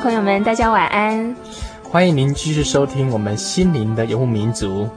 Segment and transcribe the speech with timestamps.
[0.00, 1.36] 朋友们，大家晚安！
[1.82, 4.88] 欢迎您继续收听我们心灵的游牧民族。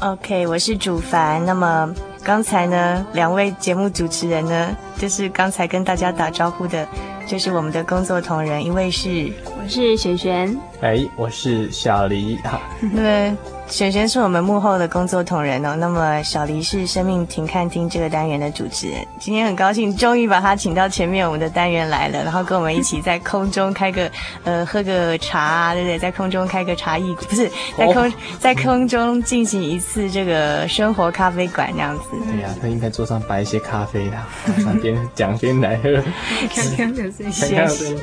[0.00, 1.44] OK，我是主凡。
[1.44, 6.86] 那么刚才呢，两位节目主持人呢，就是刚才跟大家打招呼的，
[7.26, 12.36] 就是我们的工作同仁，一位是我是璇璇，哎，我是小黎。
[12.44, 12.60] 哈，
[12.94, 13.32] 对。
[13.72, 18.98] 璇璇是我们幕后的工作同仁哦，那么小黎是生命停看厅这个单元的主持人。
[19.18, 24.10] 今天很高兴，终于把他请到前面我们的单元来了，然后跟我们一起在空中开个
[24.44, 25.98] 呃喝个茶啊，对不对？
[25.98, 32.04] 在空中开个茶艺，不是在空、哦、在空中进行一次这个生活咖啡馆这样子。
[32.30, 34.18] 对呀、啊，他应该桌上摆一些咖啡的，
[34.82, 36.02] 边讲边来喝，
[36.50, 36.94] 闲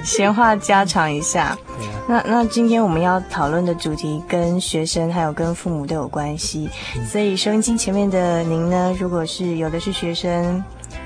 [0.03, 1.55] 闲话家常一下。
[1.77, 6.69] 对啊、那那今天我们要讨论的主题跟学生还有跟父母都有关系，
[7.05, 10.63] 所以收音机前面的您呢，如果是有的是学生，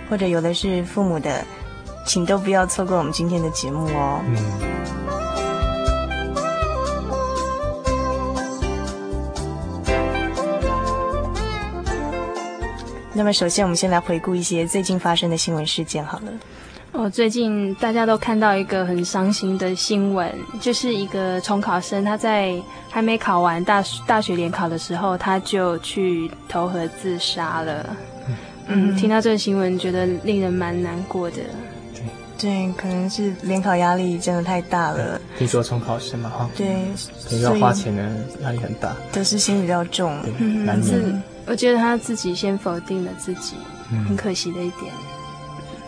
[0.08, 1.44] 或者有的是父母的，
[2.06, 4.22] 请都不要错过我们今天的节目哦。
[4.28, 4.38] 嗯。
[13.12, 16.32] 那么，首先我们先来回顾一些最近发生的新闻事件好了。
[16.94, 20.32] 哦，最近大家都看到一个很伤心的新闻，
[20.62, 22.56] 就是一个重考生，他在
[22.88, 27.98] 还没考完大大学联考的时候，他就去投河自杀了。
[28.68, 31.38] 嗯，嗯，听到这个新闻，觉得令人蛮难过的。
[31.96, 32.04] 对，
[32.38, 35.20] 对，可能是联考压力真的太大了。
[35.36, 38.08] 听说重考生嘛，哈，对，所以要花钱的
[38.44, 40.16] 压力很大，得失心比较重。
[40.38, 41.12] 嗯，是，
[41.48, 43.56] 我觉得他自己先否定了自己，
[43.92, 44.94] 嗯，很可惜的一点。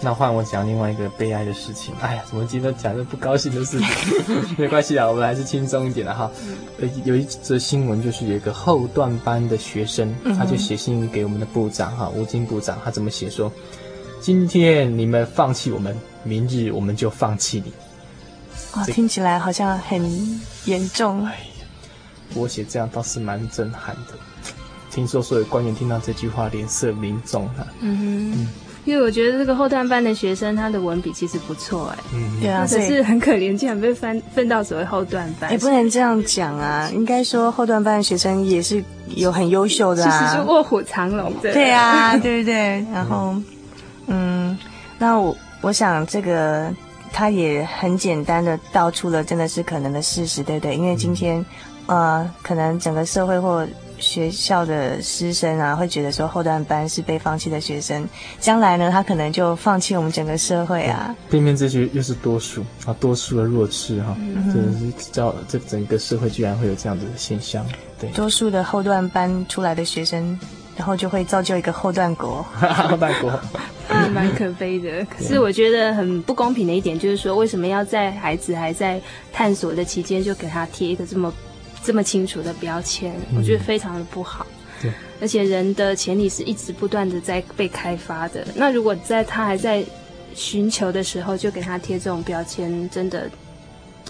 [0.06, 1.92] 那换我讲另外一个悲哀的事情。
[2.00, 3.88] 哎呀，怎么今天讲这不高兴的事情？
[4.56, 6.30] 没关系啊，我们还是轻松一点的哈。
[6.80, 13.52] 呃，有一则新闻，就是有一个后段班的学生，他就写信给我们的部长哈，吴京部长，他怎么写说：
[14.22, 17.74] 今天你们放弃我们，明日我们就放弃你。
[18.76, 21.26] 哇，听起来好像很严重。
[21.26, 21.66] 哎呀，
[22.36, 24.14] 我写这样倒是蛮震撼的。
[24.92, 27.66] 听说所有官员听到这句话，脸色凝重啊。
[27.80, 28.32] 嗯哼。
[28.36, 28.48] 嗯
[28.85, 35.51] 因为我觉得这个后段班的学生，他的文笔其实不错哎，嗯，对啊，可是很可怜，竟然被分分到所谓后段班。
[35.51, 38.84] 也不能这样讲啊，应该说后段班的学生也是
[39.16, 41.51] 有很优秀的啊，其实是卧虎藏龙的。
[41.51, 42.85] 对啊， 对不对？
[42.94, 43.35] 然后，
[44.07, 44.57] 嗯，
[45.00, 46.72] 那我我想这个
[47.12, 50.75] 他也很简单的道出了真的是可能的事实，对不对？
[50.75, 51.44] 因为今天，
[51.88, 53.66] 呃，可能整个社会或
[54.00, 58.07] 学校的师生啊，会觉得说后段班是被放弃的学生，
[58.39, 61.16] 将来呢，他可能就放弃我们整个社会啊。
[61.29, 64.16] 偏偏这些又是多数啊，多数的弱势哈，
[64.53, 67.65] 真的是叫这整个社会居然会有这样子的现象。
[68.00, 70.38] 对，多数的后段班出来的学生，
[70.75, 72.45] 然后就会造就一个后段国。
[72.89, 73.39] 后段国，
[74.13, 75.06] 蛮可悲的。
[75.09, 79.00] 可是我觉得很不公平的一点就是说，为什么要在孩子还在
[79.31, 81.33] 探索的期间就给他贴一个这么。
[81.86, 84.46] 这么清楚的标签，我觉得非常的不好。
[84.82, 84.92] 对，
[85.22, 88.46] 而且人的潜力是一直不断的在被开发的。
[88.56, 89.86] 那如果在他还在
[90.34, 93.30] 寻求的时候就给他贴这种标签，真的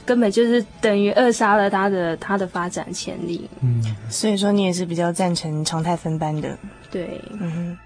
[0.06, 3.48] 根本就是等于扼杀了他的他的发展潜力。
[3.62, 6.57] 嗯，所以说你也是比较赞成常态分班的。
[6.89, 7.77] 对，嗯哼。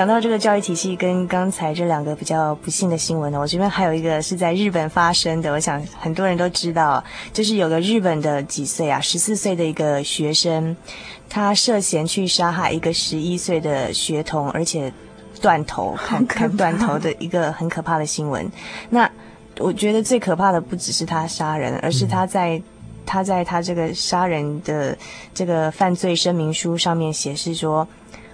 [0.00, 7.04] 讲到这个教育体系跟刚才这两个比较不幸的新闻呢，我这边还有一个是在日本发生的，我想很多人都知道，
[7.34, 10.74] 就是有个日本的几岁啊，十四岁的一个学生，
[11.28, 14.90] 他涉嫌去杀害一个十一岁的学童，而且
[15.42, 18.50] 断头，砍砍断头的一个很可怕的新闻。
[18.88, 19.06] 那
[19.58, 22.62] 我觉得最可怕的不只是他杀人，而是他在
[23.04, 24.96] 他在他这个杀人的
[25.34, 27.86] 这个犯罪声明书上面显示说。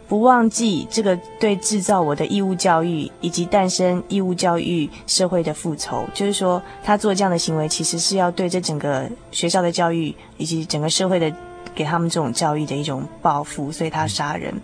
[0.09, 11.33] 不忘记这个对制造我的义务教育以及诞生义务教育社会的复仇，就是说他做这样的行为，其实是要对这整个学校的教育以及整个社会的
[11.75, 14.55] 给他们这种教育的一种报复，所以他杀人。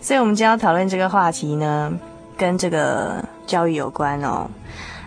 [0.00, 1.92] 所以我们今天要讨论这个话题呢，
[2.36, 4.48] 跟这个教育有关哦。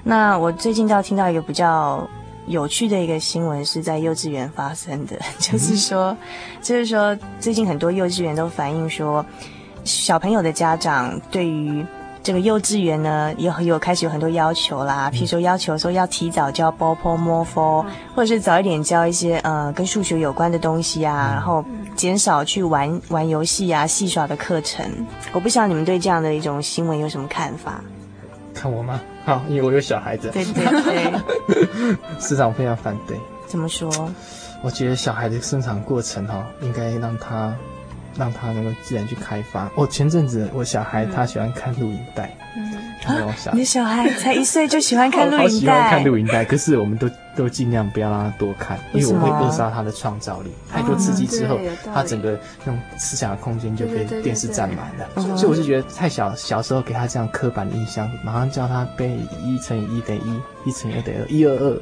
[0.03, 2.07] 那我最近倒听到一个比较
[2.47, 6.15] 有趣的一个新闻，是在幼稚园发生的， 就是说，
[6.61, 9.25] 就是说，最近很多幼稚园都反映说，
[9.83, 11.85] 小朋友的家长对于
[12.21, 21.63] 这个幼稚园呢，有有开始有很多要求啦，譬如说要求说要提早教波波摸佛，或者是早一点教一些呃跟数学有关的东西啊，然后
[21.95, 24.85] 减少去玩玩游戏啊、戏耍的课程。
[25.33, 27.79] 我不知道你们对这样的一种新闻有什么看法？
[28.53, 28.99] 看我吗？
[29.27, 30.29] 好，因为我有小孩子。
[30.31, 30.63] 对对
[31.47, 33.17] 对， 市长非常反对。
[33.47, 33.89] 怎么说？
[34.63, 37.55] 我觉得小孩的生长过程哈，应该让他
[38.17, 39.69] 让他能够自然去开发。
[39.75, 42.35] 我前阵子我小孩他喜欢看录影带。
[42.55, 42.64] 嗯
[43.05, 46.43] 啊、你的小孩才一岁就喜欢看录影带，好喜欢看录影带。
[46.43, 50.51] 可是我们都都尽量不要让他多看，因为我会扼杀他的创造力。
[50.71, 51.59] 太多刺激之后，
[51.93, 55.37] 他整个那种思想的空间就被电视占满了。
[55.37, 61.81] 所以我是觉得太小，小时候给他这样刻板的印象，马上叫他背一乘以一等于一，一乘以二等于二，一二二。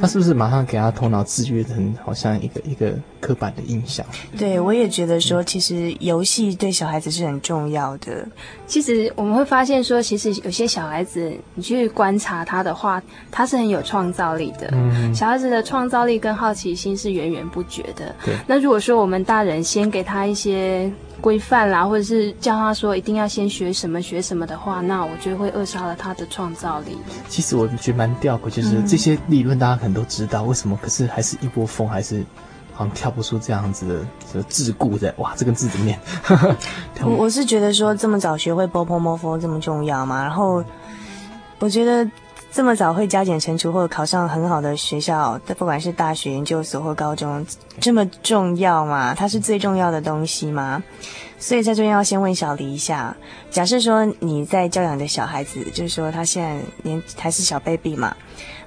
[0.00, 4.04] 他是不是马上给他头脑制约成好像一个一个刻板的印象？
[4.38, 8.26] 对，我也觉得说，其实游戏对小孩子是很重要的。
[8.66, 14.68] 其实我们会发现说，其实有些小孩子，你去观察他的话，他是很有创造力的。
[14.72, 18.14] 嗯，小孩子的创造力跟好奇心是源源不绝的。
[18.24, 18.34] 对。
[18.46, 20.90] 那如果说我们大人先给他一些
[21.20, 26.98] 规范啦，或者是教他说一定要先学什么学什么的话，那我觉得会扼杀了他的创造力。
[27.28, 30.78] 其实我觉得蛮吊诡，就是这些理论大家可能都知道，为什么？
[30.82, 32.24] 可是还是一波风，还是
[32.72, 35.14] 好像跳不出这样子的桎梏的。
[35.18, 35.98] 哇，这个字怎么念？
[37.04, 40.64] 我我是觉得说这么早学会波波摩佛这么重要嘛，然后
[41.58, 42.08] 我觉得
[42.52, 47.46] 这么早会加减乘除或者考上很好的学校，不管是大学、研究所或高中，
[47.80, 49.14] 这么重要吗？
[49.14, 50.82] 它是最重要的东西吗？
[51.38, 53.16] 所以在这边要先问小黎一下，
[53.50, 58.14] 假设说你在教养的小孩子，就是说他现在年还是小 baby 嘛，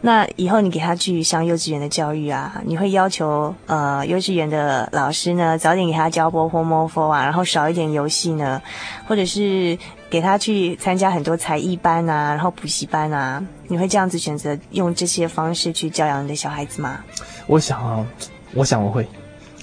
[0.01, 8.61] 那以后你给他去上幼稚园的教育啊，你会要求呃幼稚园的老师呢早点给他教波泼摸佛啊，然后少一点游戏呢，
[9.07, 9.77] 或者是？
[10.13, 17.03] 给他去参加很多才艺班啊，然后补习班啊，你会这样子选择用这些方式去教养你的小孩子吗？
[17.47, 18.05] 我想啊，
[18.53, 19.07] 我想我会。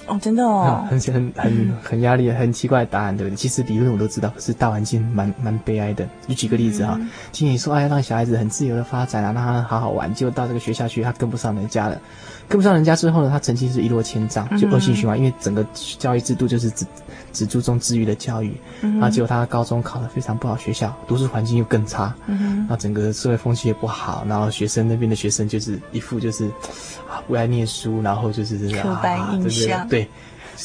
[0.08, 3.36] 哦，真的哦， 很很很很压力，很奇怪的答案，对不对？
[3.36, 6.04] 其实理论我都知道，可是大环境蛮蛮悲哀的。
[6.26, 6.98] 你举个例子哈，
[7.30, 11.96] 听你说哎，让小孩子很自由的发展啊，让他好好玩，结果到这个学校去，他跟不上人家了。
[12.50, 15.16] 跟不上人家之后呢，他成绩是一落千丈，就恶性循环。
[15.16, 15.64] 因为整个
[16.00, 16.84] 教育制度就是只
[17.32, 26.46] 只注重自愈的教育，然后结果他高中考得非常不好，学校读书环境又更差，然后整个社会风气也不好，然后学生那边的学生就是一副就是
[27.08, 30.08] 啊不爱念书，然后就是这样刻板印象，对，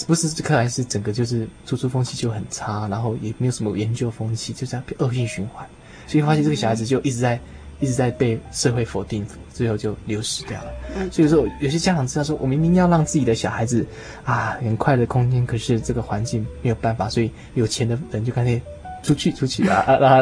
[0.08, 5.64] 不是刻板，是整个就是读书风气就很差，然后也没有什么研究风气，就这样恶性循环。
[6.08, 7.40] 所以发现这个小孩子就一直在。
[7.80, 10.72] 一直在被社会否定，最后就流失掉了。
[11.12, 13.86] 所以说，有些家长知道说，我明明要让自己的小孩子
[14.24, 18.62] 啊，很快的空间，可是这个环境没有办法，所以有钱的人就干脆
[19.04, 20.18] 出去出去啊，啊 让他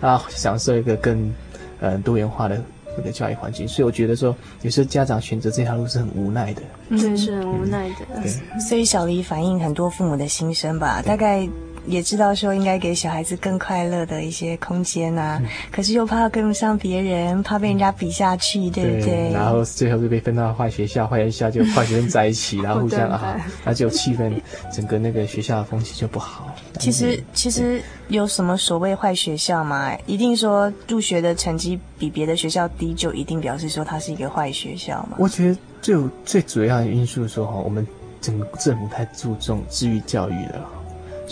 [0.00, 1.32] 让他享受一个更
[1.80, 2.62] 呃多元化的
[2.98, 3.66] 一个教育环境。
[3.66, 8.22] 所以我觉得说，有时候家长选择这条路是很无奈的，嗯，是很无奈的。
[8.22, 11.48] 对，所以小黎反映很多父母的心声吧，大概。
[11.86, 19.06] 也知道说应该给小孩子更快乐的一些空间啊，嗯、可是又怕跟不上别人，怕被人家比下去，对不对？
[19.06, 24.32] 对，然后最后就被分到坏学校，坏学校就坏学生在一起，然后互相 啊，那就气氛，
[24.72, 26.54] 整个那个学校的风气就不好。
[26.78, 29.92] 其实其实有什么所谓坏学校吗？
[30.06, 35.16] 一定说入学的成绩比别的学校低，就一定表示说它是一个坏学校吗？
[35.18, 37.86] 我觉得最最主要的因素说哈，我们
[38.20, 40.68] 整个政府太注重智育教育了。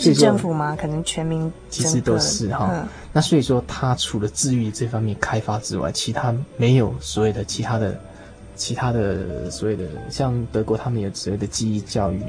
[0.01, 0.75] 是政府吗？
[0.75, 2.69] 可能全民其实都是哈。
[2.73, 7.99] 嗯、那所以说，它除了治愈这方面开发之外，其他没有所谓的其他的、
[8.55, 12.21] 其他的所谓的，像德国他们有所谓的记忆教育，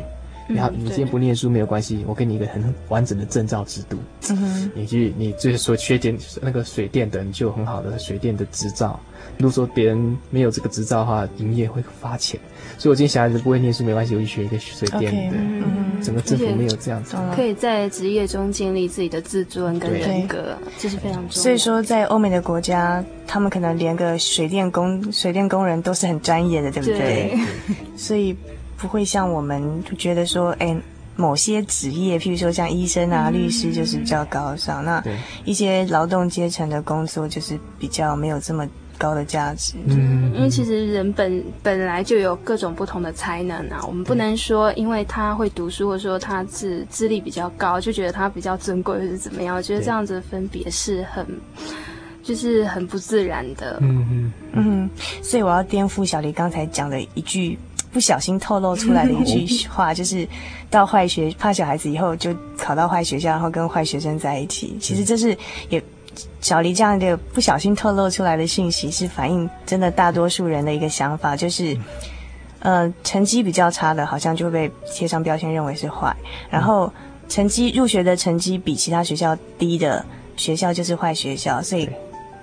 [0.52, 3.96] 你好，你今天不念书没有关系，我给你一个很完整的证照制度。
[4.28, 9.00] 嗯哼，你去，你就是说缺点那个水电的，你就有很好的水电的执照。
[9.38, 12.38] 如果说别人没有这个执照的话，营业会罚钱。
[12.76, 15.36] 所以，我今天小孩子不会念书没关系，我去学一个水电的。
[15.36, 21.30] Okay, 嗯，整个政府没有这样子，可以在职业中建立自己的自尊跟人格，这是非常重要。
[21.30, 26.96] 所以说，在欧美的国家，他们可能连个水电工、水电工人都是很专业的，对不对？
[26.96, 27.38] 对
[27.96, 28.36] 所以
[28.82, 30.76] 不会像我们觉得说，哎，
[31.16, 34.84] 某些职业，譬如说像医生啊、律师，就是比较高尚。
[34.84, 35.02] 那
[35.44, 38.68] 一些劳动阶层的工作，就是比较没有这么。
[38.98, 49.56] 高的价值，嗯，因为其实人本本来就有各种不同的才能啊，我们不能说因为他会读书，或者说他资资历比较高，就觉得他比较尊贵，或是怎么样？
[49.56, 51.26] 我觉得这样子的分别是很，
[52.22, 53.78] 就是很不自然的。
[53.80, 57.58] 嗯嗯嗯，所以我要颠覆小黎刚才讲的一句
[57.92, 60.26] 不小心透露出来的一句 话，就是
[60.70, 64.76] 到坏学怕小孩子以后就考到坏学校，然后跟坏学生在一起。
[64.80, 65.36] 其实这是
[65.68, 65.82] 也。
[66.42, 71.74] 小黎这样一个不小心透露出来的信息，是反映真的大多数人的一个想法，就是，
[72.58, 76.14] 呃，成绩比较差的，好像就会被贴上标签，认为是坏；
[76.50, 76.92] 然后
[77.30, 80.04] 成绩入学的成绩比其他学校低的
[80.36, 81.88] 学校就是坏学校，所以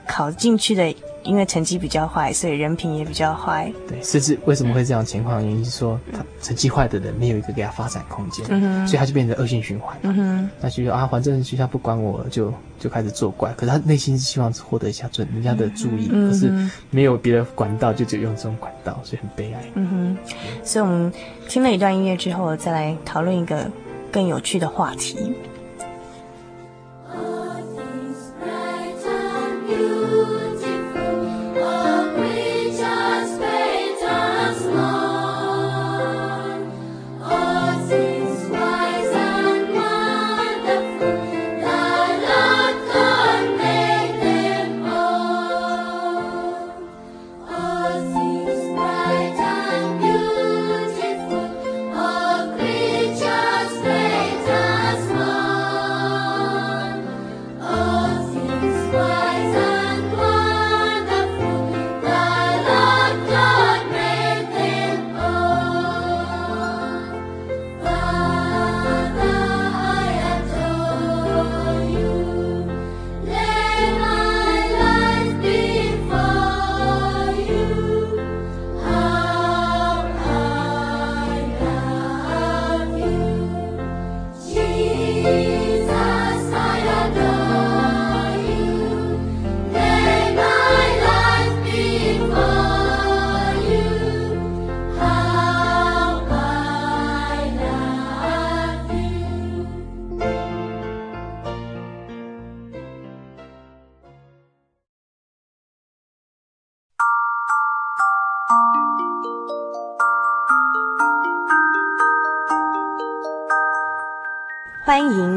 [0.08, 0.92] 考进去的。
[1.30, 3.72] 因为成绩比较坏，所以人品也比较坏。
[3.88, 5.40] 对，甚至为什么会这样的情况？
[5.46, 9.96] 原因是说，他成绩坏的人没有一个给他发展空间，嗯、所以他就变成恶性循环。
[10.02, 13.54] 嗯哼，他就说啊，反正学校不管我，就就开始作怪。
[13.54, 16.52] 可是他内心是希望获得一下准人家的注意，嗯、可是
[16.90, 19.64] 没有别的管道，就只有用这种管道，所以很悲哀。
[19.76, 20.18] 嗯哼，
[20.64, 21.14] 所以我们
[21.48, 23.70] 听了一段音乐之后，再来讨论一个
[24.12, 25.32] 更有趣的话题。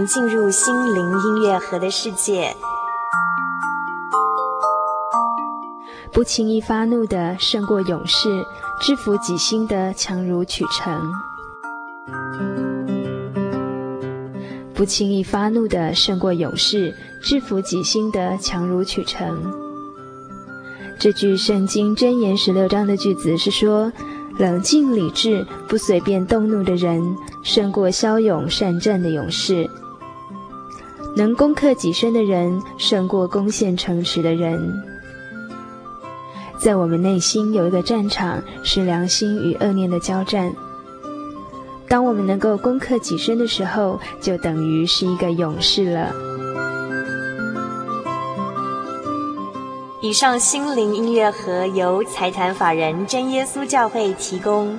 [0.07, 2.57] 进入心灵音乐盒的世界。
[6.13, 8.29] 不轻易发怒的胜过勇士，
[8.81, 11.13] 制服己心的强如取成。
[14.75, 19.53] 不轻易发怒的胜过勇士，制服己心的强如取成。
[20.99, 23.93] 这句圣经箴言十六章的句子是说。
[24.39, 29.69] 冷静理智、不随便动怒的人，胜过骁勇善战的勇士；
[31.15, 34.83] 能攻克己身的人，胜过攻陷城池的人。
[36.59, 40.55] 在我们内心有一个战场，是良心与恶念的交战。
[41.89, 46.15] 当我们能够攻克己身的时候，就等于是一个勇士了。
[50.01, 54.79] 以上心灵音乐盒由财团法人真耶稣教会提供。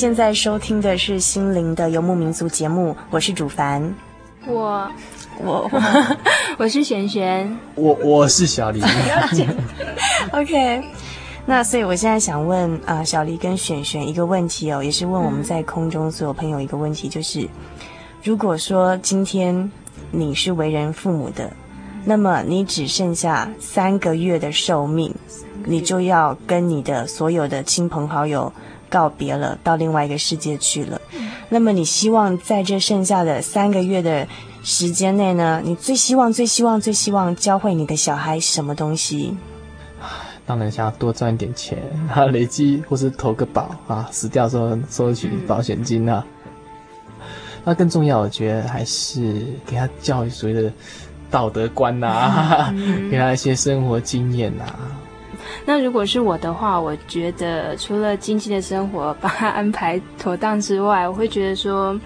[0.00, 3.94] 现在收听的是心灵的游牧民族节目，我是主凡，
[4.46, 4.90] 我
[5.44, 5.70] 我
[6.56, 8.80] 我是璇璇，我我是小黎。
[10.32, 10.82] OK，
[11.44, 17.46] 那所以我现在想问啊、呃，小黎跟璇璇一个问题哦，也是问我们在空中所有朋友一个问题，就是
[18.22, 19.70] 如果说今天
[20.10, 21.52] 你是为人父母的，
[22.06, 25.14] 那么你只剩下三个月的寿命，
[25.66, 28.50] 你就要跟你的所有的亲朋好友
[28.90, 31.00] 告别了，到另外一个世界去了。
[31.48, 34.26] 那么你希望在这剩下的三个月的
[34.62, 39.34] 时间内呢，你最希望、最希望、最希望教会你的小孩什么东西？
[40.46, 41.78] 当然想要多赚一点钱，
[42.12, 46.26] 啊，累积或是投个保啊，死掉之后收取保险金啊。
[47.20, 47.24] 嗯、
[47.64, 50.72] 那更重要，我觉得还是给他教育所谓的
[51.30, 54.90] 道德观呐、啊，嗯、 给他一些生活经验呐、啊。
[55.64, 61.98] 那如果是我的话，我觉得除了经济的生活帮他安排妥当之外，我会觉得说，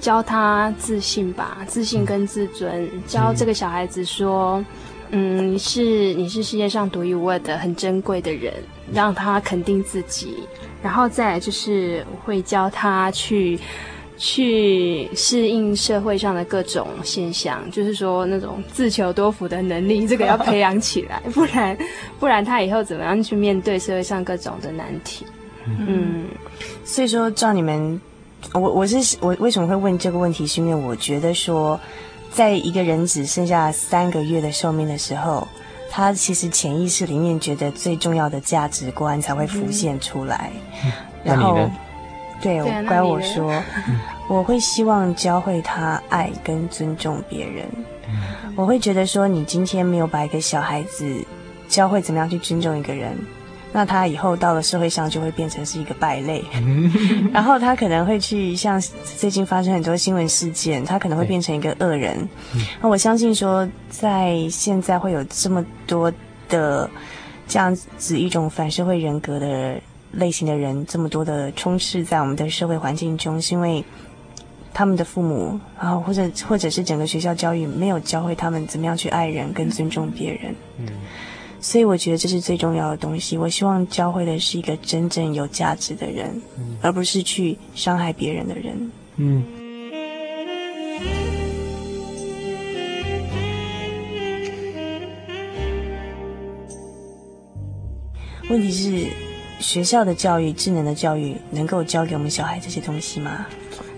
[0.00, 4.64] 教他自信吧，自信跟自尊，嗯、教这个小孩子说。
[5.10, 8.52] 嗯，你是你是世界上独一无二的、很珍贵的人，
[8.92, 10.38] 让他肯定自己，
[10.82, 13.56] 然后再来就是会教他去
[14.16, 21.76] 去适应社会上的各种现象，就是说那种自求多福的能力，这个要培养起来，不然
[22.18, 25.26] 不然他以后怎么样去面对社会上各种的难题？
[25.66, 26.24] 嗯，嗯，
[26.84, 28.00] 所以说照你们，
[28.52, 31.78] 我我是我为什么会问这个问题，是因为我觉得说。
[32.32, 35.48] 在一个人只剩下三个月的寿命的时候，
[35.90, 40.50] 他其实潜意识里面觉得最重要的价值观才会浮现出来。
[40.84, 40.92] 嗯、
[41.24, 41.70] 然后，
[42.40, 43.52] 对，对乖我说，
[44.28, 47.66] 我会希望教会他爱跟尊重别人。
[48.08, 51.24] 嗯、我会觉得说，你今天没有把一个小孩子
[51.68, 53.16] 教会怎么样去尊重一个人。
[53.72, 56.42] 那他以后到了社会上就会变成是一个败类，
[57.30, 58.80] 然后他可能会去像
[59.18, 62.26] 最近发生很多新闻事件，他可能会变成一个恶人。
[62.80, 66.10] 那我相信说，在现在会有这么多
[66.48, 66.88] 的
[67.46, 69.78] 这样子一种反社会人格的
[70.16, 73.84] 类型的人，这么多的充斥在我们的社会环境中，是因为
[74.72, 80.54] 他们的父母，然后或者或者是整个学校教育没有教会他们怎么样去爱人跟尊重别人。
[80.78, 80.86] 嗯。
[81.60, 83.36] 所以我觉得这是最重要的东西。
[83.36, 88.92] 我希望教会的是一个真正有价值的人，嗯、而不是去伤害别人的人。
[89.16, 89.44] 嗯。
[98.48, 99.08] 问题是，
[99.58, 103.46] 学校的教育、智能的教育，能够教给我们小孩这些东西吗？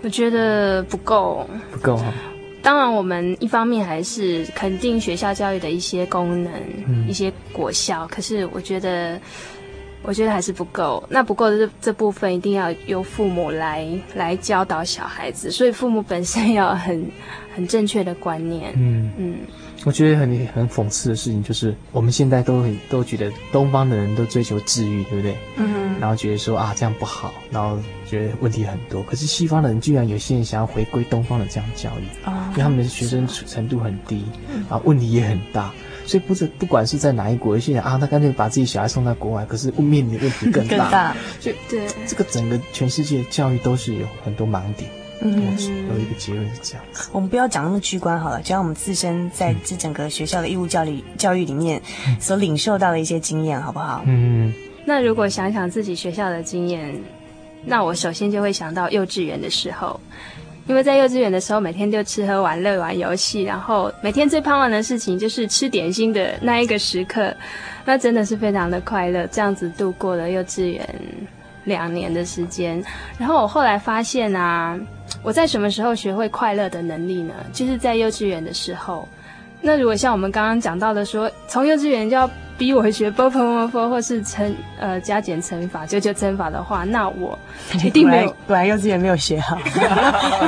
[0.02, 2.12] 我觉得不够，不够哈。
[2.62, 6.52] 当然，我们一方面还是肯定学校教育的一些功能、
[6.86, 9.18] 嗯、一些果效，可是我觉得，
[10.02, 11.02] 我觉得还是不够。
[11.08, 17.04] 那不够的这这部分，一定要由父母来来教导小孩子，所以父母本身要很
[17.54, 18.72] 很正确的观念。
[18.76, 19.34] 嗯嗯。
[19.78, 25.36] 嗯我觉得很很讽刺的事情就是，我们现在都很都觉得东方的人都追求治愈，对不对？
[25.56, 26.00] 嗯哼。
[26.00, 29.02] 然后觉得说啊这样不好，然后觉得问题很多。
[29.04, 34.24] 可是西方的人居然有些人想要回归东方的这样教育，啊、哦，因为他们的学生程度很低，
[34.68, 35.72] 啊，问题也很大。
[36.04, 40.76] 所以不是不管是在哪一国，有些人啊，他干脆把自己小孩送到国外，可是面临的问题更大。
[40.76, 41.16] 更大。
[41.38, 44.90] 所以对这个整个全世界教育都是有很多盲点。
[45.20, 45.35] 嗯，
[45.88, 47.11] 有一个结论是这样子。
[47.12, 51.81] 我们不要讲那么居观好了，只要我们自身在这整个学校的义务教育教育里面
[52.20, 54.02] 所领受到的一些经验，好不好？
[54.07, 54.52] 嗯。
[54.85, 56.94] 那如果想想自己学校的经验，
[57.64, 60.00] 那我首先就会想到幼稚园的时候，
[60.66, 67.35] 因为在幼稚园的时候，每天就吃喝玩乐玩游戏，然后每天最盼望的事情就是吃点心的那一个时刻，
[67.85, 69.26] 那真的是非常的快乐。
[69.26, 70.88] 这样子度过了幼稚园
[71.68, 72.83] 两年的时间，
[73.18, 74.76] 然后我后来发现啊。
[75.22, 77.33] 我在什么时候学会快乐的能力呢？
[77.50, 79.09] 就是在幼稚园的时候。
[79.61, 87.37] 那如果像我们刚刚讲到的说，从幼稚园就要逼我学 b o p m f 或是乘呃加减乘法、九九乘法的话，那我
[87.83, 88.37] 一定没有。
[88.46, 89.59] 本来幼稚园没有学好，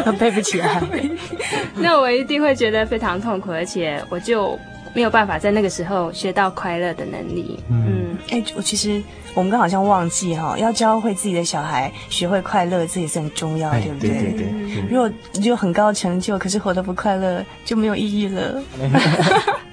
[0.05, 0.81] 都 背不起来。
[1.75, 4.57] 那我一定会觉得非常痛苦，而且我就
[4.93, 7.59] 没有办法在那个时候学到快乐的能力。
[7.71, 9.03] 嗯，哎、我其实。
[9.33, 14.11] 我们刚好像忘记哈，要教会自己的小孩学会快乐，这也是很重要，对不对？
[14.11, 14.85] 对对对。
[14.91, 15.09] 如果
[15.41, 18.61] 就很高成就，可是活得不快乐，就没有意义了。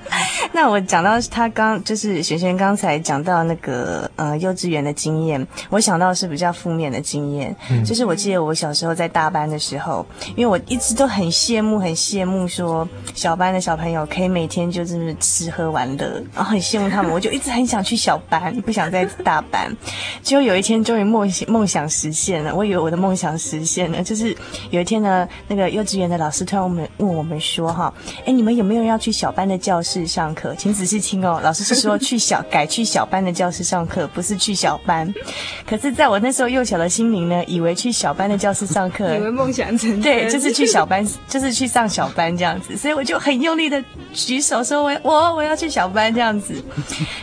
[0.58, 10.04] 那我讲到他刚就是璇璇刚才讲到那个呃幼稚园的经验，我想到是比较负面的经验，嗯、就是我记得我小时候在大班的时候，
[10.36, 19.72] 因为我一直都很羡慕很羡慕说小班的小朋友可以每天就这么吃喝玩乐，然后很羡慕他们，我就一直很想去小班，不想在大班。
[20.24, 24.36] 结果有一天终于梦想梦想实现了，我以为我的梦想实现了，就是
[24.72, 27.94] 有一天呢，那个幼稚园的老师突然问我们问我们说哈，
[28.26, 30.47] 哎，你们有没有要去小班的教室上课？
[30.56, 35.12] 请仔细听哦，老师是说去小改去小班的教室上课，不是去小班。
[35.68, 42.78] 可是，在我那时候幼小的心灵呢，以为去小班的教室上课， 以为梦想成真，对，就是去小班，就是去上小班这样子。
[42.78, 43.84] 所以我就很用力的
[44.14, 46.54] 举手说我我我要去小班这样子。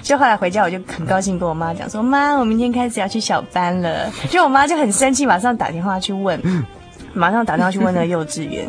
[0.03, 4.11] 就后来回家，我就很高兴跟我妈讲说，妈，我明天开始要去小班了。
[4.31, 6.41] 就我妈就很生气，马上打电话去问，
[7.15, 8.69] 马上打电话去问那个幼稚园。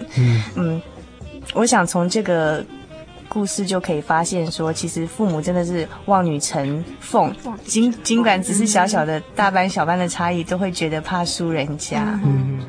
[0.56, 0.82] 嗯，
[1.54, 2.64] 我想从这个。
[3.36, 12.18] 故事就可以发现说，其实父母真的是望女成凤，尽尽管只是小小的大班小班的差异，都会觉得怕输人家。
[12.24, 12.62] 嗯。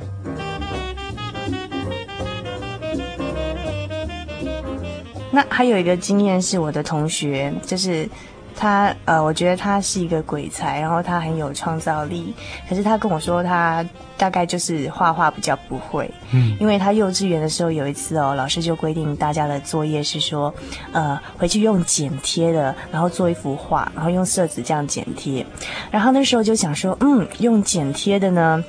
[5.30, 8.08] 那还有一个经验是我的同学，就是。
[8.56, 12.34] 他呃，我觉得他是一个鬼才，然后他很有创造力。
[12.68, 13.84] 可是他跟我说，他
[14.16, 16.10] 大概就是画画比较不会。
[16.32, 20.52] 嗯，因为他幼稚园的时候有一次哦，老师就规定大家的作业是说，
[20.92, 25.44] 呃，回去用剪贴的，然后做一幅画，然后用色纸这样剪贴。
[25.90, 28.64] 然后那时候就想说，嗯，用剪贴的呢。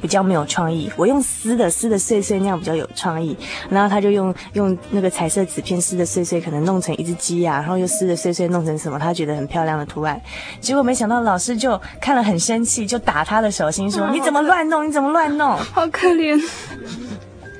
[0.00, 3.36] 比较没有创意，我用撕的撕的碎碎那样比较有创意，
[3.68, 10.20] 然后他就用用那个彩色纸片撕的碎碎，可能弄成一只鸡啊，然后又撕的碎碎弄成什么，他觉得很漂亮的图案。
[10.60, 14.86] 结果没想到老师就看了很生气，就打他的手心说：“你怎么乱弄？
[14.86, 15.56] 你怎么乱弄？
[15.56, 16.38] 好可怜。”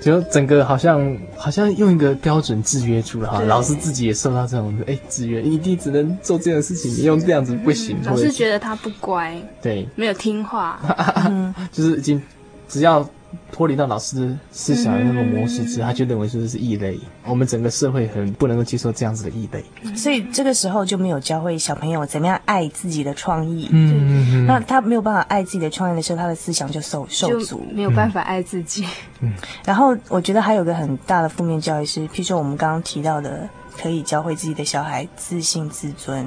[0.01, 7.97] 就整个好像好像用一个标准制约住了哈，老师自己也受到这种哎制约，一定只能做这样的事情，你用这样子不行。
[8.05, 10.81] 老师觉得他不乖，对，没有听话，
[11.73, 12.23] 就是已经
[12.69, 13.09] 只要。
[13.51, 16.99] 脱离到老师思想的那个模式之后，他就认为说是异类。
[17.25, 23.69] 我们整个社会很不能够接受这样子的异类，所以这个时候就没有教会小朋友怎么样爱自己的创意。
[23.71, 24.47] 嗯。
[24.47, 28.87] 那他没有办法爱自己的创意的时候，他的思想就受受阻，没有办法爱自己。
[29.21, 29.33] 嗯。
[29.65, 33.49] 然后我觉得还有个很大的负面教育是，譬如说我们刚刚提到的，
[33.81, 36.27] 可以教会自己的小孩自信自尊，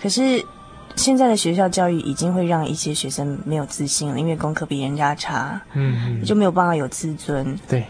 [0.00, 0.44] 可是。
[0.98, 7.56] 现在的学校教育已经会让一些学生没有自信了，因为功课比人家差，嗯，就没有办法有自尊。
[7.68, 7.84] 对，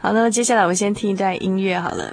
[0.00, 2.12] 好，那接下来我们先听一段音乐好了。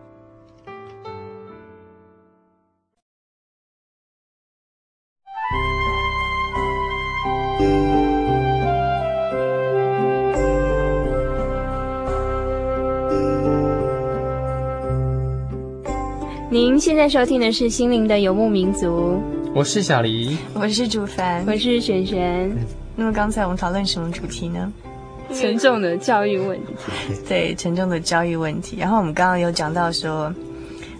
[17.01, 19.19] 在收听的是《心灵的游牧民族》，
[19.55, 22.55] 我是小黎，我是主凡，我是璇璇。
[22.95, 24.71] 那么刚才我们讨论什么主题呢？
[25.33, 26.73] 沉重的教育问题。
[27.27, 28.77] 对，沉重的教育问题。
[28.79, 30.31] 然后我们刚刚有讲到说，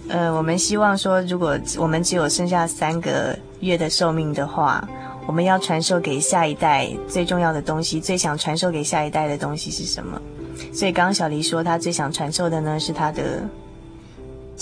[0.07, 4.83] 呃，我们希望说，如果我们只有剩下三个月的寿命的话，
[5.27, 10.19] 我们要传授给下一代最重要的东西，最想传授给下一代的东西是什么？
[10.73, 13.47] 所以刚刚小黎说，他最想传授的呢是他的。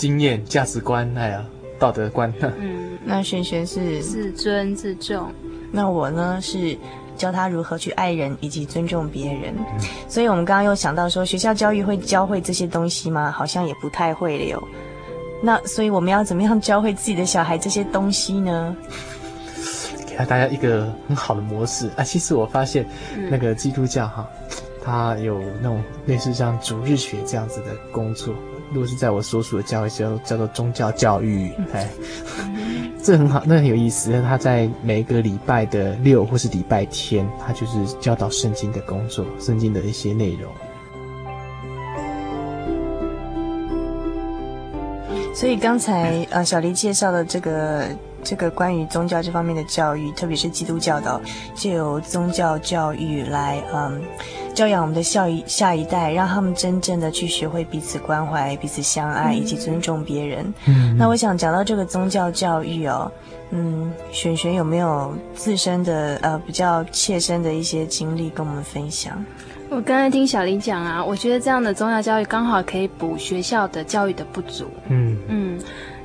[0.00, 1.44] 经验、价值观，哎呀，
[1.78, 2.32] 道德观。
[2.58, 5.30] 嗯， 那璇璇是自尊自重。
[5.70, 6.74] 那我呢是
[7.18, 9.54] 教他如何去爱人以及尊重别人。
[9.58, 13.30] 嗯、所以我们刚刚又想到说，学校教育会教会这些东西吗？
[13.30, 14.68] 好像也不太会了哟。
[15.42, 18.74] 那所以我们要怎么样教会自己的小孩这些东西呢？
[20.08, 22.02] 给大家一个很好的模式啊！
[22.02, 22.86] 其实我发现，
[23.30, 24.26] 那个基督教哈，
[24.82, 28.34] 它有那种类似像逐日学这样子的工作。
[28.72, 31.90] 如果是在我所属的教会，叫叫做宗教教育，哎，
[33.02, 34.12] 这很好，那很有意思。
[34.22, 40.52] 他在每一个礼拜的六或是礼拜天，他就是教导圣经的工作，圣经的一些内容。
[45.34, 47.86] 所以刚才呃，小黎介绍的这个
[48.22, 51.20] 这个关于宗教这方面的教育，特别是基督教的，
[51.54, 54.00] 就由宗教教育来嗯
[54.54, 60.52] 教养我们的下一下一代，让他们真正的去学会彼此关怀、彼此相爱以及尊重别人。
[60.66, 63.10] 嗯，那我想讲到这个宗教教育哦，
[63.50, 69.24] 嗯，璇璇有没有自身的呃比较切身的一些经历跟我们分享？
[69.70, 74.66] 我刚才听小林讲啊，我觉得这样的宗教教育刚好可以补学校的教育的不足。
[74.88, 75.58] 嗯嗯，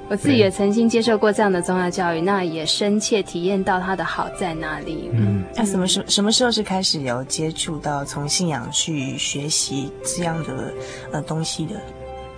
[0.10, 5.10] 我自己也曾经接受过这样的宗教教育，那也深切体验到它的好在哪里。
[5.14, 10.74] 嗯，那、啊、什么时什么时候是开始有接触到从信仰去学习这样的
[11.12, 11.74] 呃东西的？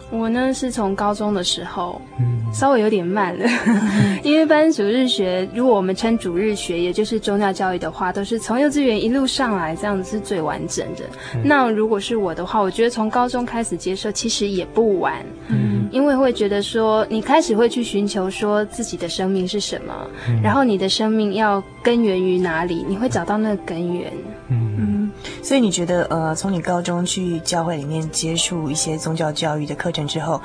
[0.10, 3.46] 我呢是从高中的时候，嗯，稍微有点慢了，
[4.24, 11.04] 因为一般主日学，如果我们称主日学，也就是宗教教育的话，都是从幼稚园一路上来，这样子是最完整的。
[11.36, 19.93] 嗯、那如果是我的话，我觉得从高中开始接受，其实也不晚，嗯，因为会觉得说，你开始会去寻求说自己的生命是什么，
[20.28, 24.12] 嗯、然后你的生命要根源于哪里，你会找到那个根源，
[24.50, 25.12] 嗯。
[25.41, 30.39] 所以你觉得，呃，从你高中去教会里面接触一些宗教教育的课程之后，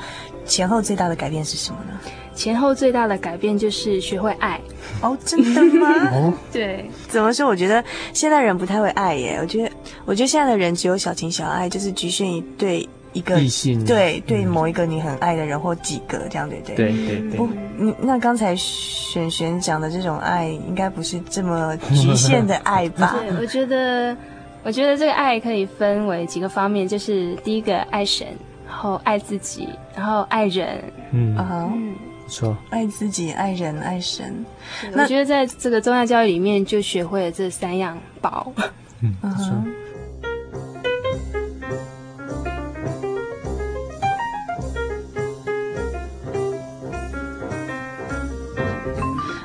[0.46, 1.98] 前后最大的改变是什么呢？
[2.34, 4.58] 前后最大的改变就是学会爱。
[5.02, 5.88] 哦，真的吗？
[6.14, 6.88] 哦，对。
[7.08, 7.46] 怎么说？
[7.46, 9.38] 我觉得现在人不太会爱耶。
[9.42, 9.70] 我觉得，
[10.06, 16.76] 我觉得现在的人只有小情小爱，就是局限于对一个异性，对对某一个你很爱的人或几个这样，对不对？
[16.76, 17.36] 对对对。
[17.38, 23.16] 不，你那刚才璇璇讲的这种爱，应该不是这么局限的爱吧？
[23.20, 24.16] 对，我觉得。
[24.64, 28.24] 我觉得这个爱可以分为几个方面，就是第一个爱神，
[28.64, 30.80] 然后爱自己，然后爱人。
[31.10, 31.96] 嗯啊，嗯，
[32.28, 34.46] 说爱自己、爱人、爱神。
[34.92, 38.52] 我觉得在这个宗教教育里面，就学会了这三样宝。
[39.00, 39.52] 嗯，说。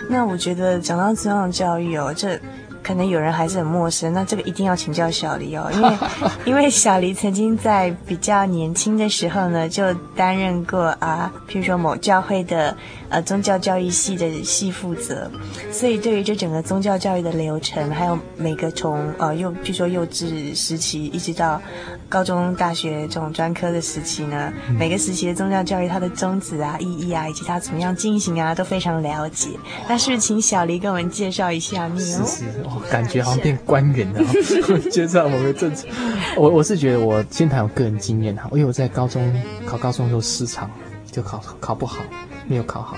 [0.10, 2.39] 那我觉得讲到怎样的教育哦，这。
[2.88, 5.97] 可能有人还是很陌生，那这个一定要请教小黎哦，因为
[6.45, 12.73] 因为小黎曾经在比较年轻的时候呢，就担任过啊，譬如说某教会的
[13.10, 15.30] 呃宗教教育系的系负责，
[15.69, 21.62] 所以对于这整个宗教教育的流程，还有每个从呃幼，譬如说幼稚时期一直到
[22.08, 29.50] 高中、大学这种专科的时期呢，每个时期的宗教教育它的宗旨啊、意义啊，以及它怎么样进行啊，都非常了解。
[29.89, 32.00] 那是不是请小黎跟我们介绍一下呢？
[32.00, 32.43] 是是
[32.80, 34.22] 感觉好像变官员了，
[34.92, 35.88] 介绍某个政策。
[36.36, 39.34] 我我是觉得我先谈我个人经验哈，因为我在高中
[39.66, 40.70] 考高中的时候失常，
[41.12, 42.04] 就考考不好，
[42.48, 42.98] 没有考好，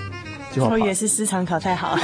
[0.52, 1.96] 就我也是失常考太好，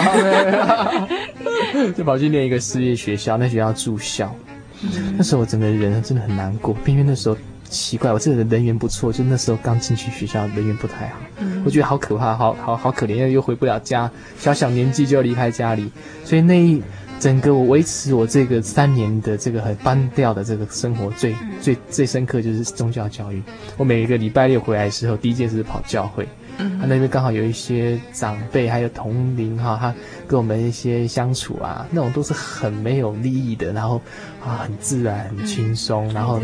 [1.97, 4.35] 就跑去念一个私立学校，那学校住校。
[4.83, 7.37] 嗯、那时候我整个人真的很难过，因为那时候
[7.69, 15.91] 奇怪，我这个人人缘不错，就那时候刚进去学校，人缘不太好，嗯、我觉得好可怕，好好好可怜，又回不了家，小小年纪就要离开家里，
[16.25, 16.83] 所以那一。
[17.18, 23.42] 整个我维持我这个三年的这个很单调的这个生活最，最最最深刻就是宗教教育。
[23.76, 26.29] 我每一个礼拜六回来的时候，第一件事是跑教会。
[26.59, 29.94] 嗯，他那边刚好有一些长辈，还有同龄哈，他
[30.26, 34.00] 跟我们一些相处啊，那种都是很没有利益的，然后
[34.46, 36.40] 啊，很自然、很轻松，嗯、然后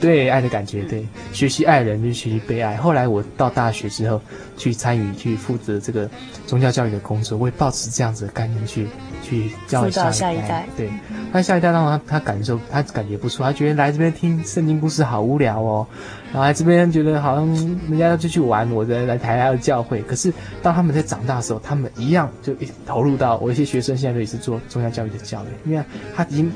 [0.00, 2.76] 对爱的感觉，对学习爱人就学习被爱。
[2.78, 4.18] 后来我到大学之后，
[4.56, 6.08] 去参与去负责这个
[6.46, 8.88] 宗教教育的工作，我也抱持这样子的概念去
[9.22, 10.12] 去教育下一代。
[10.12, 10.90] 下一代对，
[11.30, 15.86] 那下一代让他他感受，他感觉不错，他觉得来这边听圣经故事好无聊哦。
[16.32, 17.46] 然后来这边觉得好像
[17.90, 20.00] 人家要出去玩，我在来台湾的教会。
[20.00, 25.84] 可是当他们在长大的时候，他们一样就一投入到我一些学生现在都也是做宗教教育的教育，因为
[26.16, 26.50] 他已经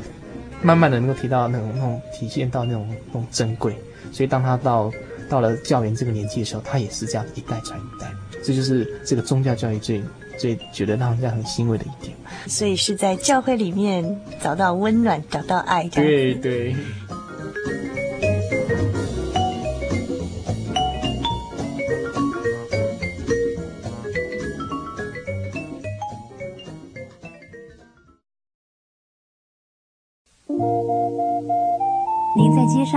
[0.63, 3.77] 慢慢的能够提到那种那种体现到那种那种珍贵。
[4.13, 4.91] 所以当他到
[5.29, 8.11] 到了教员这个年纪的时候，他也是这样一代传一代。
[8.45, 10.03] 这就是这个宗教教育最
[10.39, 12.17] 最觉得让人家很欣慰的一点。
[12.47, 15.89] 所以是在教会里面找到温暖，找到爱。
[15.89, 16.75] 对对。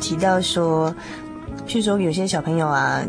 [0.00, 0.94] 提到说，
[1.66, 3.02] 譬如说有些小朋友啊，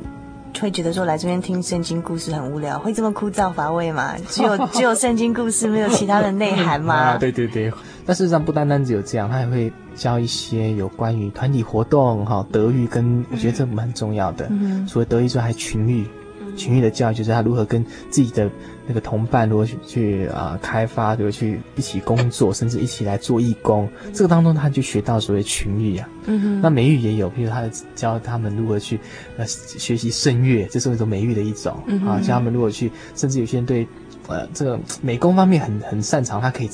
[0.60, 4.16] 会觉得说来这边听圣经故事很无聊，会这么枯燥乏味吗？
[4.28, 6.94] 只有只有圣经故事，没有其他的内涵吗？
[6.96, 7.72] 啊，对对对。
[8.06, 14.48] 但事实上不单单只有这样，他还会教一些有关于团体活动、哈德育，跟我觉得这蛮重要的。
[14.50, 16.08] 嗯，除了德育之外，还群育。
[16.56, 18.50] 群育的教育就是他如何跟自己的
[18.88, 23.88] 那个同伴如何去去啊、呃、开发，如何去一起工作，甚至一起来做义工。
[24.14, 26.10] 这个当中他就学到所谓群育啊。
[26.26, 26.62] 嗯哼。
[26.62, 27.64] 那美育也有，譬如他
[27.96, 29.00] 教他们如何去
[29.38, 32.20] 呃学习声乐，这是一种美育的一种、嗯、啊。
[32.20, 33.88] 教他们如何去，甚至有些人对
[34.28, 36.70] 呃这个美工方面很很擅长，他可以。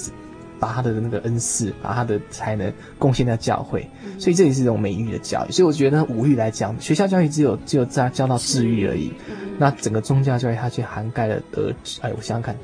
[0.59, 3.87] 把他的那个恩赐，把他的才能贡献在教会，
[4.19, 5.51] 所以这也是一种美育的教育。
[5.51, 9.13] 所以我觉得五育来讲，学校教育只有只有在教到智育而已，
[9.57, 11.99] 那整个宗教教育它却涵盖了德智。
[12.01, 12.55] 哎，我想想看，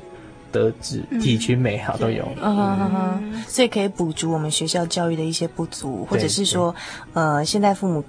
[0.50, 2.26] 德智体群美好都有。
[2.42, 6.74] 嗯哼哼哼，所以可以补足我们学校教育的一些不足，或者是说，
[7.12, 8.04] 呃，现在父母。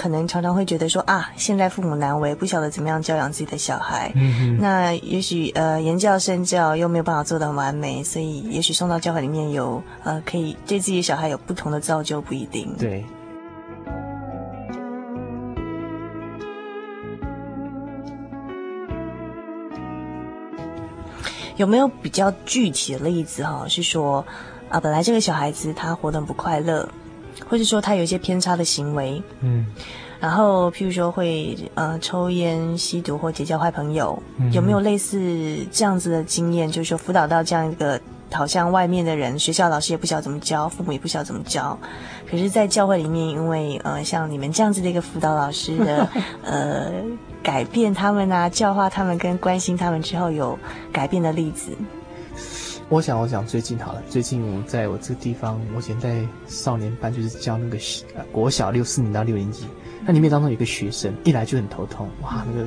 [0.00, 4.10] 可能常常会觉得说啊，现在父母难为，不晓得怎么样教养自己的小孩。
[4.14, 4.56] 嗯。
[4.58, 12.74] 那也许呃，言教身教又没有办法做得很完美，所以也许送到教会里面有呃，可以对自己的小孩有不同的造就，不一定。
[12.78, 13.04] 对。
[21.56, 23.66] 有没有比较具体的例子哈？
[23.68, 24.24] 是说
[24.70, 26.88] 啊，本来这个小孩子他活得很不快乐。
[27.48, 29.66] 或者说他有一些偏差的行为，嗯，
[30.20, 35.18] 然后譬如说会呃抽烟、吸毒或结交坏朋友，嗯，有没有类似
[35.72, 36.70] 这样子的经验？
[36.70, 38.00] 就是说辅导到这样一个
[38.32, 41.76] 好像外面的人，学校老师也不晓得怎么教，父母也不晓得怎么教，
[42.30, 46.08] 可是，在教会里面，因为呃像你们这样子的一个辅导老师的
[46.44, 46.92] 呃
[47.42, 50.56] 改变他们啊，教化他们跟关心他们之后有
[50.92, 51.72] 改变的例子。
[52.90, 54.02] 我想，我想最近好了。
[54.10, 57.78] 最近我在我这个地方，我以前在少年班，就是教那个
[58.16, 59.64] 呃国小六四年到六年级。
[60.04, 62.66] 那里面当中有一个学生，一来就很头痛，哇，那个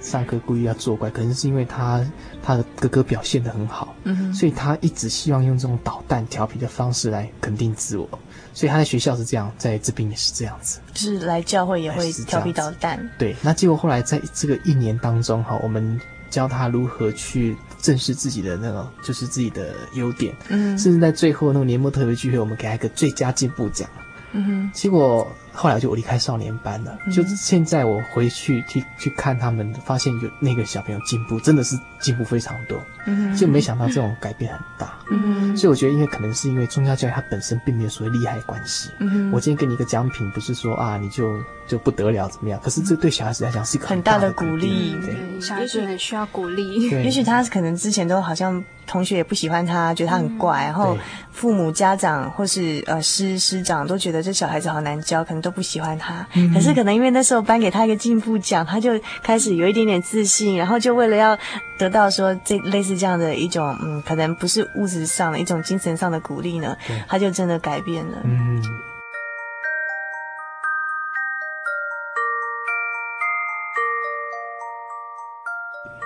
[0.00, 2.04] 上课故意要作怪，可能是因为他
[2.42, 8.08] 他的哥哥表现的很好，嗯哼，所以他一直希望用这种捣蛋调皮的方式来肯定自我。
[8.52, 13.08] 所以他在学校是这样，在这边也是这样子，就是来教会也会调皮捣蛋。
[13.20, 17.56] 对，那结果后来在这个一年当中哈，我们教他如何去。
[17.84, 23.86] 正视自己的那种，就是自己的优点，嗯，甚至在最后那个年末特别聚会，我们给他一个最佳进步奖，
[24.32, 25.30] 嗯哼，结果。
[25.56, 50.98] 后来就我离开少年班了，就现在我回去去去看他们，发现有那个小朋友进步，真的是进步非常多，嗯，就没想到这种改变很大，嗯，所以我觉得因为可能是因为宗教教育它本身并没有所谓利害关系，嗯，我今天给你一个奖品，不是说啊你就就不得了怎么样，可是这对小孩子来讲是一个很大的鼓励，对，小孩子很需要鼓励，也许他可能之前都好像同学也不喜欢他，觉得他很怪，然后
[51.30, 55.44] 父母家长或是呃师师长都觉得这小孩子好难教，可能。
[55.44, 61.38] 都不喜欢他，可是可能因为那时候颁给他一个进步奖，他就开始有一点点自信，然后就为了要
[61.76, 66.76] 得到说这类似这样的一种，嗯，可能不是物质上的一种精神上的鼓励呢，
[67.06, 68.18] 他就真的改变了。
[68.24, 68.60] 嗯。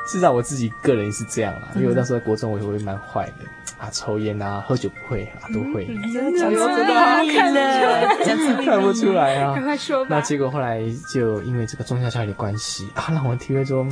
[0.08, 3.44] 至少我自己个人是这样啦，因为我那时候在国中我也会蛮坏的
[3.78, 5.86] 啊，抽烟啊，喝酒不会啊，都会。
[5.86, 6.94] 真的真的
[7.36, 9.54] 看的， 看不出来啊。
[9.54, 10.08] 赶快说吧。
[10.10, 10.82] 那结果后来
[11.12, 13.86] 就因为这个宗教教育的关系啊，让我体会说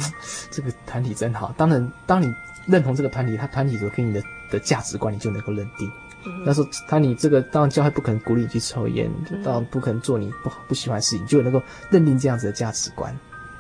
[0.51, 1.55] 这个团体真好。
[1.57, 2.35] 当然，当你
[2.67, 5.91] 认同这个团体，他团体所给你的的价值观，你就能够认定。
[6.45, 9.09] 那时候，当你这个当然教会不可能鼓励你去抽烟，
[9.45, 13.17] 当然不可能做你不好不喜欢的事情，就能够认定这样子的价值观。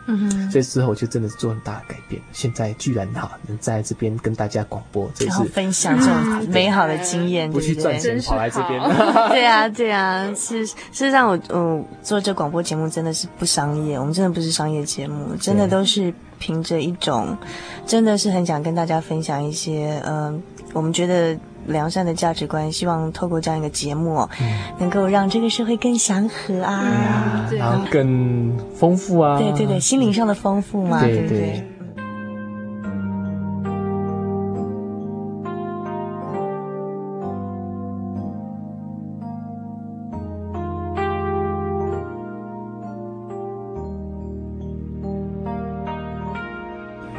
[0.06, 2.20] 嗯哼，所以之后我就真的是做很大的改变。
[2.32, 8.80] 现在居然哈能在这边跟大家广播，这是分享这种美好的经验，不去赚钱跑来这边。
[9.30, 17.36] 对啊，对啊，是事实上我嗯做这广播节目真的是不商业，我们真的不是商业节目，真的都是凭着一种，
[17.86, 20.42] 真的是很想跟大家分享一些嗯
[20.72, 21.38] 我们觉得。
[21.66, 26.84] 良善的价值观，希望透过这样一个节目，嗯、能够让这个社会更祥和啊，
[27.50, 31.28] 嗯、然后更丰富啊，对对对，心灵上的丰富嘛，对对。
[31.28, 31.38] 对？
[31.38, 31.75] 对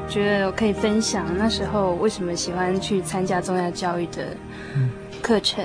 [0.10, 4.36] 觉得我可以分享那时候为什么喜欢去参加宗教教育的
[5.22, 5.64] 课程，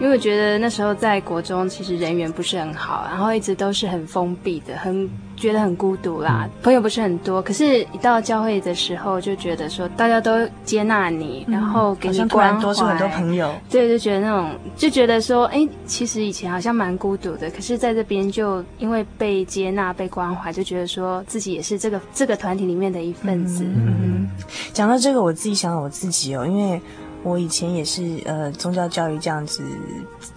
[0.00, 7.40] 因为我觉得那时候在国中其实人缘不是很好，然后一直都是很封闭的，很觉得很孤独啦，朋友不是很多。
[7.42, 13.54] 可是，一到教会的时候，就觉得说大家都接纳你，然后给你关怀，多出很多朋友。
[13.70, 23.64] 对，就觉得那种就觉得说，哎，其实以前好像蛮孤独的，可是在这边就因为被接纳、被关怀，就觉得说自己也是这个这个团体里面的一份子。
[23.64, 24.30] 嗯嗯，
[24.72, 26.80] 讲到这个，我自己想到我自己哦，因为。
[27.22, 29.64] 我以前也是呃宗教教育这样子，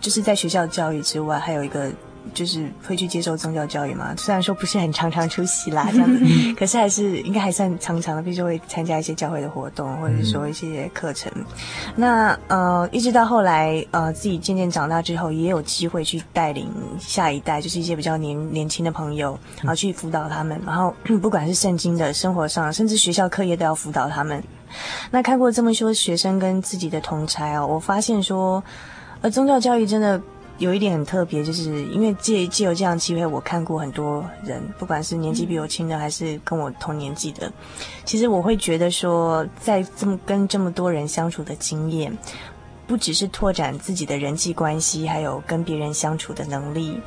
[0.01, 1.91] 就是在学校教育之外，还有一个
[2.33, 4.13] 就是会去接受宗教教育嘛。
[4.17, 6.25] 虽然说不是很常常出席啦 这样子，
[6.57, 11.31] 可是还是应该还算常常的，比如说会参加一些教会的活动，或者说一些课程。
[11.95, 24.41] 那呃一直到后来呃自己渐渐长大之后，也有机会去带领下一代，就是一些比较年年轻的朋友，然后去辅导他们，然后 不管是圣经的生活上，甚至学校课业都要辅导他们。
[25.09, 28.63] 那看过这么多学生跟自己的同侪哦，我发现说，
[29.21, 30.21] 呃，宗教教育真的
[30.59, 37.51] 有一点很特别，就是因为借借由这样机会，我看过很多人，不管是年纪比我轻的，还是跟我同年纪的，
[38.05, 42.15] 其实我会觉得说，在这么跟这么多人相处的经验，
[42.85, 46.99] 不只是拓展自己的人际关系，还有跟别人相处的能力，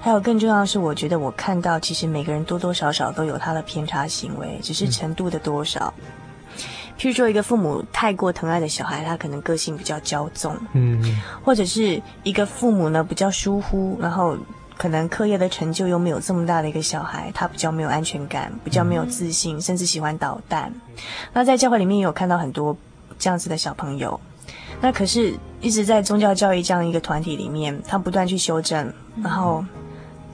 [0.00, 5.92] 还有更重要的是，我觉得我看到其实每个人多多少少都有他的偏差行为，只是程度的多少。
[5.96, 6.27] 嗯
[6.98, 11.00] 譬如说，一个父母太过疼爱的小孩，他可能个性比较骄纵，嗯，
[11.44, 14.36] 或者是一个父母呢比较疏忽，然后
[14.76, 20.72] 可能课业的成就又没有这么大的一个小孩，他比较没有安全感，比较没有自信，嗯、甚至喜欢捣蛋。
[21.32, 22.76] 那在教会里面也有看到很多
[23.16, 24.20] 这样子的小朋友，
[24.80, 28.92] 那可是一直在宗教教育这样一个团体里面，他不断去修正，
[29.22, 29.64] 然后。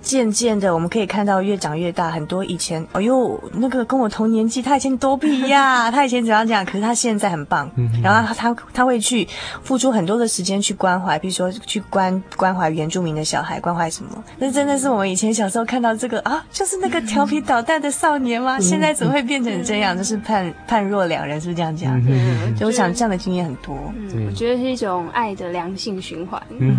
[0.05, 7.69] 渐渐的，我们可以看到越长越大，很多以前，哎呦，那个跟我同年纪，他以前多皮呀， 他以前怎样讲，可是他现在很棒。
[7.77, 9.27] 嗯、哼然后他他他会去
[9.63, 14.23] 付出很多的时间去关怀，比如说去关关怀原住民的小孩，关怀什么？
[14.39, 18.59] 那真的是我们以前小时候看到这个啊，就是那个调皮捣蛋的少年吗？
[18.59, 19.97] 嗯、现在怎么会变成这样？
[19.97, 21.99] 就是判判若两人，是不是这样讲？
[22.07, 23.77] 嗯哼，所以我想这样的经验很多。
[23.97, 26.41] 嗯，我觉得是一种爱的良性循环。
[26.59, 26.77] 嗯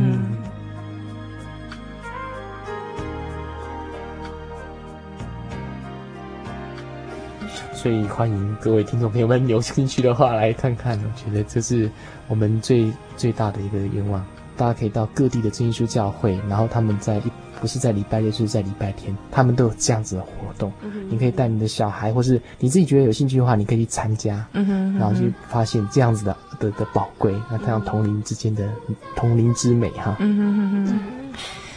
[7.86, 11.88] 所以欢迎各位听众朋友们有兴趣的话来看看，我觉得这是
[12.28, 14.26] 我们最最大的一个愿望。
[14.58, 17.22] 大家可以到各地的真耶稣教会，然后他们在
[17.62, 20.74] 不是在礼拜六，就是在礼拜天，他们都有这样子的活动。
[20.82, 28.68] 嗯、你可以带你的小孩，或是你自己觉得有兴趣的话，你可以去参加，嗯哼嗯哼然后去发现这样子的的的宝贵，那这样同龄之间的
[29.16, 30.16] 同龄之美哈。
[30.18, 31.00] 嗯哼哼哼。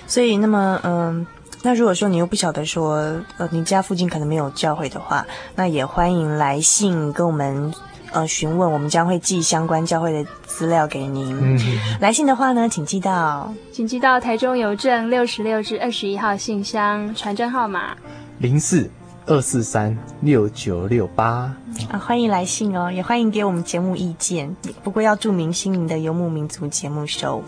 [0.07, 0.95] 所以，那么嗯。
[0.95, 1.27] 呃
[1.63, 2.97] 那如果说你又不晓得说，
[3.37, 7.75] 呃，你家附近可能没有教会的话，那也欢迎来信跟我们，
[8.13, 11.37] 呃，询问，我们将会寄相关教会的资料给您。
[11.41, 11.59] 嗯，
[12.01, 17.97] 来信的话呢，请寄到，请寄到台中邮政六十六至二十一号信箱，传真号码
[18.39, 18.89] 零四
[19.27, 21.53] 二四三六九六八。
[21.91, 27.43] 啊，欢迎来信哦，也欢迎给我们节目意见，不过要注明心灵的游牧民族节目收。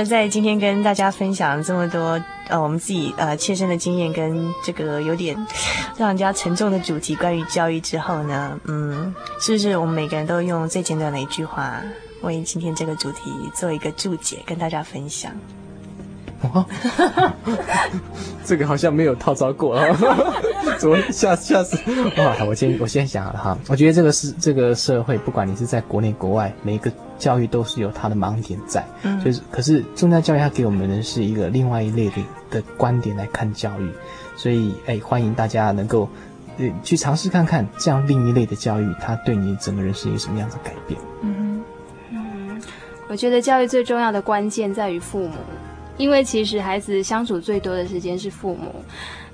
[0.00, 5.36] 那在今天跟大家分享这么多呃，我们自己呃切身的经验跟这个有点
[5.94, 11.82] 让人家沉重的主题，关于教育之后呢，嗯，是不是我们每个人都用最简短的一句话
[12.22, 15.30] 为今天这个主题做一个注解，跟大家分享？
[16.50, 16.64] 哦，
[18.46, 19.86] 这个好像没有套招过啊！
[20.80, 21.76] 怎么吓吓死？
[22.16, 22.34] 哇！
[22.48, 23.58] 我先我先想好了哈。
[23.68, 26.90] 我觉得这个是这个社会，不管你是在国内国外，每一个
[27.20, 28.84] 教育都是有它的盲点在。
[29.02, 32.16] 嗯，就是可是宗教教育它给我们的是一个另外一类的
[32.50, 33.88] 的观点来看教育，
[34.36, 36.08] 所以哎，欢迎大家能够
[36.58, 40.98] 呃去尝试看看这样另一类的教育，它对你整个人是一个什么样的改变。
[41.22, 41.62] 嗯
[42.10, 42.62] 嗯，
[43.08, 45.34] 我觉得教育最重要的关键在于父母。
[45.96, 48.74] 因为其实孩子相处最多的时间是父母，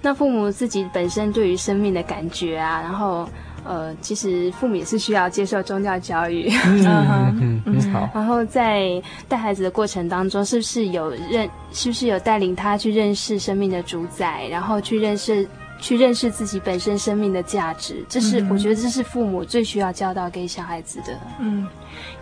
[0.03, 3.29] 那父母自己本身对于生命的感觉啊，然后
[3.67, 6.51] 呃，其实父母也是需要接受宗教教育。
[6.65, 8.09] 嗯 嗯，好。
[8.15, 15.47] 然后在带孩子的过程当中，是不是有认，是不是有带领他去认识生命的主宰，然后去认识。
[15.79, 21.13] 去认识自己本身生命的价值，这是我觉得这是父母最需要教导给小孩子的。
[21.39, 21.69] 嗯，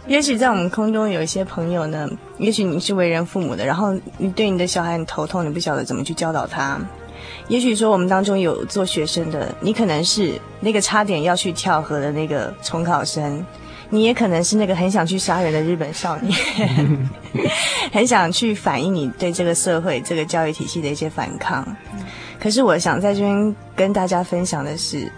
[0.09, 6.81] 也许在我们空中有一些朋友呢，也许你是为人父母的，然后你对你的小孩很头痛，你不晓得怎么去教导他。
[7.49, 13.45] 也许说我们当中有做学生的，你可能是那个差点要去跳河的那个重考生，
[13.91, 17.09] 你也可能是那个很想去杀人的日本少年，
[17.93, 21.67] 很想去反映你对这个社会、这个教育体系的一些反抗。
[22.41, 25.11] 可是我想在这边跟大家分享的是，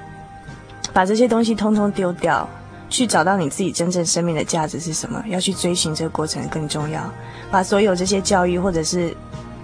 [0.93, 2.49] 把这些东西通通丢掉，
[2.89, 7.03] 去找到你自己真正生命的价值是什么，要去追寻这个过程更重要。
[7.51, 9.17] 把所有这些教育或者是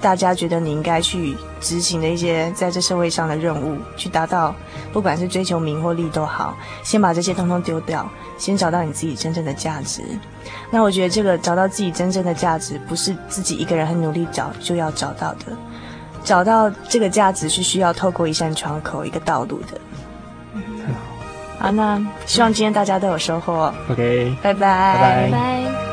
[0.02, 4.52] 大家觉得你应该去执行的一些在这社会上的任务，去达到，
[4.92, 10.02] 不管是追求名或利都好，先把这些通通丢掉，先找到你自己真正的价值。
[10.70, 15.46] 那我觉得这个找到自己真正的价值，不是自己一个人很努力找就要找到的。
[16.24, 19.80] 找到这个价值是需要透过一扇窗口、一个道路的。
[20.54, 20.62] 嗯，
[21.58, 23.72] 好，那希望今天大家都有收获。
[23.88, 25.30] OK，拜拜，拜拜。
[25.30, 25.91] 拜拜。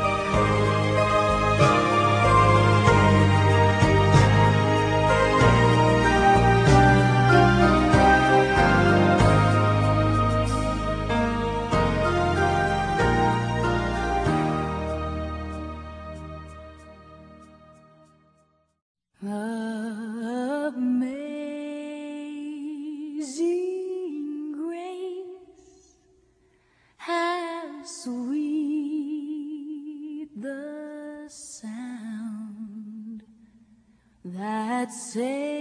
[34.90, 35.59] I'd say